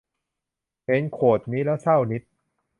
[0.85, 2.21] เห็นโควตนี้แล้วเศร้านิด